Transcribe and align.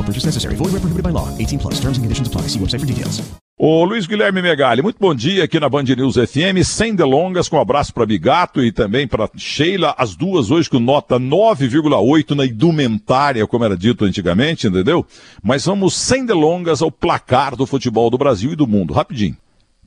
No 0.00 0.04
purchase 0.04 0.24
necessary. 0.24 0.56
Void 0.56 0.72
where 0.72 0.80
prohibited 0.80 1.04
by 1.04 1.10
law. 1.10 1.28
18 1.36 1.58
plus. 1.58 1.74
Terms 1.74 1.98
and 1.98 2.04
conditions 2.04 2.26
apply. 2.26 2.48
See 2.48 2.58
website 2.58 2.80
for 2.80 2.86
details. 2.86 3.20
Ô 3.62 3.84
Luiz 3.84 4.06
Guilherme 4.06 4.40
Megali, 4.40 4.80
muito 4.80 4.96
bom 4.98 5.14
dia 5.14 5.44
aqui 5.44 5.60
na 5.60 5.68
Band 5.68 5.82
News 5.82 6.14
FM, 6.14 6.64
sem 6.64 6.94
delongas, 6.94 7.46
com 7.46 7.58
um 7.58 7.60
abraço 7.60 7.92
para 7.92 8.06
Bigato 8.06 8.64
e 8.64 8.72
também 8.72 9.06
para 9.06 9.28
Sheila, 9.36 9.94
as 9.98 10.16
duas 10.16 10.50
hoje 10.50 10.70
com 10.70 10.80
nota 10.80 11.20
9,8 11.20 12.34
na 12.34 12.46
indumentária, 12.46 13.46
como 13.46 13.62
era 13.62 13.76
dito 13.76 14.06
antigamente, 14.06 14.66
entendeu? 14.66 15.04
Mas 15.42 15.66
vamos 15.66 15.92
sem 15.92 16.24
delongas 16.24 16.80
ao 16.80 16.90
placar 16.90 17.54
do 17.54 17.66
futebol 17.66 18.08
do 18.08 18.16
Brasil 18.16 18.50
e 18.50 18.56
do 18.56 18.66
mundo, 18.66 18.94
rapidinho. 18.94 19.36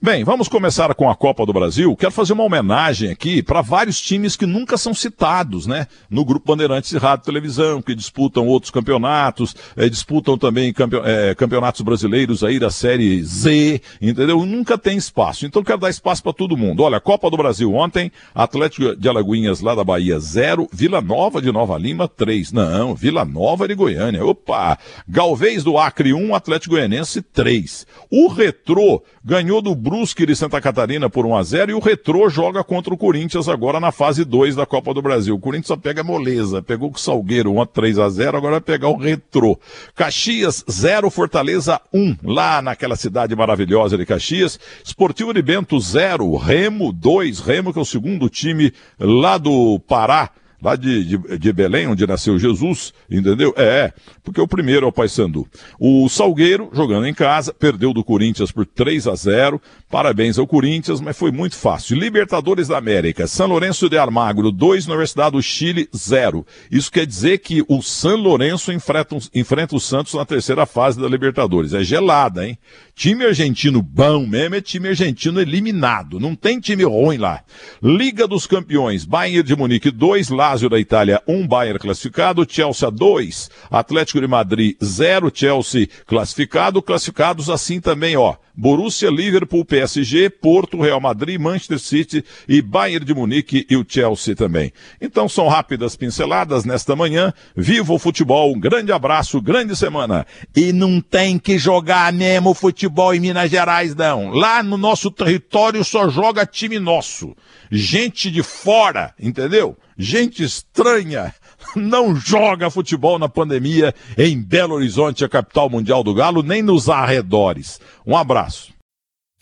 Bem, 0.05 0.21
vamos 0.25 0.49
começar 0.49 0.93
com 0.95 1.09
a 1.09 1.15
Copa 1.15 1.45
do 1.45 1.53
Brasil. 1.53 1.95
Quero 1.95 2.11
fazer 2.11 2.33
uma 2.33 2.43
homenagem 2.43 3.09
aqui 3.09 3.41
para 3.41 3.61
vários 3.61 4.01
times 4.01 4.35
que 4.35 4.45
nunca 4.45 4.75
são 4.75 4.93
citados, 4.93 5.65
né? 5.65 5.87
No 6.09 6.25
Grupo 6.25 6.45
Bandeirantes 6.45 6.89
de 6.89 6.97
Rádio 6.97 7.23
e 7.23 7.25
Televisão, 7.27 7.81
que 7.81 7.95
disputam 7.95 8.45
outros 8.45 8.69
campeonatos, 8.69 9.55
eh, 9.77 9.87
disputam 9.87 10.37
também 10.37 10.73
campe 10.73 10.97
eh, 10.97 11.33
campeonatos 11.35 11.79
brasileiros 11.79 12.43
aí 12.43 12.59
da 12.59 12.69
Série 12.69 13.23
Z, 13.23 13.81
entendeu? 14.01 14.45
Nunca 14.45 14.77
tem 14.77 14.97
espaço. 14.97 15.45
Então 15.45 15.63
quero 15.63 15.79
dar 15.79 15.89
espaço 15.89 16.21
para 16.21 16.33
todo 16.33 16.57
mundo. 16.57 16.83
Olha, 16.83 16.99
Copa 16.99 17.29
do 17.29 17.37
Brasil 17.37 17.73
ontem, 17.73 18.11
Atlético 18.35 18.97
de 18.97 19.07
Alagoinhas 19.07 19.61
lá 19.61 19.73
da 19.73 19.85
Bahia 19.85 20.19
0, 20.19 20.67
Vila 20.73 20.99
Nova 20.99 21.41
de 21.41 21.49
Nova 21.49 21.77
Lima 21.77 22.09
3. 22.09 22.51
Não, 22.51 22.93
Vila 22.93 23.23
Nova 23.23 23.69
de 23.69 23.73
Goiânia. 23.73 24.25
Opa! 24.25 24.77
Galvez 25.07 25.63
do 25.63 25.77
Acre 25.77 26.13
1, 26.13 26.35
Atlético 26.35 26.75
Goianense 26.75 27.21
3. 27.21 27.87
O 28.11 28.27
Retrô 28.27 29.01
ganhou 29.23 29.61
do 29.61 29.73
Brusque 29.93 30.25
de 30.25 30.35
Santa 30.35 30.59
Catarina 30.59 31.07
por 31.07 31.23
1 31.23 31.35
a 31.35 31.43
0 31.43 31.71
e 31.71 31.73
o 31.75 31.79
Retrô 31.79 32.27
joga 32.27 32.63
contra 32.63 32.91
o 32.91 32.97
Corinthians 32.97 33.47
agora 33.47 33.79
na 33.79 33.91
fase 33.91 34.25
2 34.25 34.55
da 34.55 34.65
Copa 34.65 34.91
do 34.91 35.03
Brasil. 35.03 35.35
O 35.35 35.39
Corinthians 35.39 35.67
só 35.67 35.77
pega 35.77 36.03
moleza, 36.03 36.63
pegou 36.63 36.89
com 36.89 36.97
o 36.97 36.99
Salgueiro 36.99 37.53
1 37.53 37.61
a 37.61 37.65
3 37.67 37.99
a 37.99 38.09
0, 38.09 38.35
agora 38.35 38.53
vai 38.53 38.61
pegar 38.61 38.89
o 38.89 38.97
Retrô. 38.97 39.55
Caxias 39.93 40.65
0, 40.67 41.11
Fortaleza 41.11 41.79
1, 41.93 42.15
lá 42.23 42.59
naquela 42.59 42.95
cidade 42.95 43.35
maravilhosa 43.35 43.95
de 43.95 44.03
Caxias. 44.03 44.59
Esportivo 44.83 45.31
de 45.31 45.43
Bento 45.43 45.79
0, 45.79 46.37
Remo 46.37 46.91
2, 46.91 47.39
Remo 47.41 47.71
que 47.71 47.77
é 47.77 47.81
o 47.83 47.85
segundo 47.85 48.27
time 48.29 48.73
lá 48.99 49.37
do 49.37 49.79
Pará 49.81 50.31
lá 50.63 50.75
de, 50.75 51.03
de, 51.03 51.37
de, 51.37 51.53
Belém, 51.53 51.87
onde 51.87 52.07
nasceu 52.07 52.39
Jesus, 52.39 52.93
entendeu? 53.09 53.53
É, 53.57 53.91
porque 54.23 54.39
o 54.39 54.47
primeiro 54.47 54.85
é 54.85 54.89
o 54.89 54.91
Paysandu. 54.91 55.47
O 55.79 56.07
Salgueiro, 56.09 56.69
jogando 56.73 57.05
em 57.05 57.13
casa, 57.13 57.53
perdeu 57.53 57.93
do 57.93 58.03
Corinthians 58.03 58.51
por 58.51 58.65
3 58.65 59.07
a 59.07 59.15
0. 59.15 59.61
Parabéns 59.89 60.39
ao 60.39 60.47
Corinthians, 60.47 61.01
mas 61.01 61.17
foi 61.17 61.31
muito 61.31 61.55
fácil. 61.55 61.97
Libertadores 61.97 62.67
da 62.69 62.77
América, 62.77 63.27
São 63.27 63.47
Lourenço 63.47 63.89
de 63.89 63.97
Almagro 63.97 64.51
2, 64.51 64.87
Universidade 64.87 65.31
do 65.31 65.41
Chile 65.41 65.87
0. 65.95 66.45
Isso 66.71 66.91
quer 66.91 67.05
dizer 67.05 67.39
que 67.39 67.63
o 67.67 67.81
São 67.81 68.15
Lourenço 68.15 68.71
enfrenta, 68.71 69.17
enfrenta 69.33 69.75
o 69.75 69.79
Santos 69.79 70.13
na 70.13 70.25
terceira 70.25 70.65
fase 70.65 70.99
da 70.99 71.07
Libertadores. 71.07 71.73
É 71.73 71.83
gelada, 71.83 72.47
hein? 72.47 72.57
Time 72.95 73.25
argentino 73.25 73.81
bom 73.81 74.25
mesmo 74.25 74.55
é 74.55 74.61
time 74.61 74.89
argentino 74.89 75.41
eliminado. 75.41 76.19
Não 76.19 76.35
tem 76.35 76.59
time 76.59 76.83
ruim 76.83 77.17
lá. 77.17 77.41
Liga 77.81 78.27
dos 78.27 78.45
Campeões, 78.45 79.03
Bayern 79.03 79.43
de 79.43 79.55
Munique 79.55 79.91
2, 79.91 80.29
Lazio 80.53 80.69
da 80.69 80.79
Itália 80.79 81.19
1, 81.27 81.35
um, 81.35 81.47
Bayern 81.47 81.79
classificado, 81.79 82.45
Chelsea 82.47 82.91
2, 82.91 83.49
Atlético 83.71 84.21
de 84.21 84.27
Madrid 84.27 84.75
0, 84.83 85.31
Chelsea 85.33 85.87
classificado, 86.05 86.79
classificados 86.79 87.49
assim 87.49 87.81
também, 87.81 88.15
ó. 88.15 88.35
Borussia, 88.55 89.09
Liverpool, 89.09 89.65
PSG, 89.65 90.29
Porto, 90.29 90.79
Real 90.79 91.01
Madrid, 91.01 91.39
Manchester 91.39 91.79
City 91.79 92.23
e 92.47 92.61
Bayern 92.61 93.03
de 93.03 93.11
Munique 93.11 93.65
e 93.67 93.75
o 93.75 93.83
Chelsea 93.87 94.35
também. 94.35 94.71
Então 95.01 95.27
são 95.27 95.47
rápidas 95.47 95.95
pinceladas 95.95 96.63
nesta 96.63 96.95
manhã. 96.95 97.33
Viva 97.55 97.91
o 97.91 97.97
futebol, 97.97 98.53
um 98.53 98.59
grande 98.59 98.91
abraço, 98.91 99.41
grande 99.41 99.75
semana. 99.75 100.23
E 100.55 100.71
não 100.71 101.01
tem 101.01 101.39
que 101.39 101.57
jogar 101.57 102.13
mesmo 102.13 102.53
futebol 102.53 103.11
em 103.11 103.19
Minas 103.19 103.49
Gerais, 103.49 103.95
não. 103.95 104.29
Lá 104.29 104.61
no 104.61 104.77
nosso 104.77 105.09
território 105.09 105.83
só 105.83 106.07
joga 106.07 106.45
time 106.45 106.77
nosso. 106.77 107.35
Gente 107.71 108.29
de 108.29 108.43
fora, 108.43 109.15
entendeu? 109.19 109.75
Gente 109.97 110.43
estranha 110.43 111.33
não 111.75 112.15
joga 112.15 112.69
futebol 112.69 113.17
na 113.17 113.29
pandemia 113.29 113.93
em 114.17 114.41
Belo 114.41 114.75
Horizonte, 114.75 115.25
a 115.25 115.29
capital 115.29 115.69
mundial 115.69 116.03
do 116.03 116.13
Galo, 116.13 116.43
nem 116.43 116.61
nos 116.61 116.89
arredores. 116.89 117.79
Um 118.05 118.15
abraço. 118.15 118.73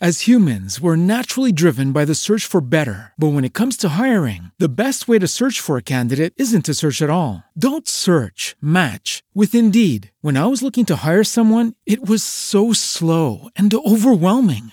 As 0.04 0.22
humans, 0.22 0.80
we're 0.80 0.96
naturally 0.96 1.52
driven 1.52 1.92
by 1.92 2.04
the 2.04 2.16
search 2.16 2.44
for 2.44 2.60
better. 2.60 3.12
But 3.16 3.34
when 3.34 3.44
it 3.44 3.54
comes 3.54 3.76
to 3.76 3.90
hiring, 3.90 4.50
the 4.58 4.68
best 4.68 5.06
way 5.06 5.20
to 5.20 5.28
search 5.28 5.60
for 5.60 5.76
a 5.76 5.90
candidate 5.94 6.34
isn't 6.36 6.64
to 6.64 6.74
search 6.74 7.00
at 7.02 7.08
all. 7.08 7.44
Don't 7.56 7.86
search, 7.86 8.56
match 8.60 9.22
with 9.32 9.54
Indeed. 9.54 10.10
When 10.20 10.36
I 10.36 10.46
was 10.46 10.60
looking 10.60 10.84
to 10.86 11.06
hire 11.06 11.22
someone, 11.22 11.74
it 11.86 12.04
was 12.04 12.24
so 12.24 12.72
slow 12.72 13.48
and 13.54 13.72
overwhelming. 13.72 14.72